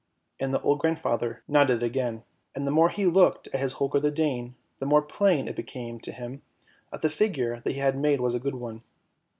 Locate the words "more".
2.71-2.89, 4.87-5.03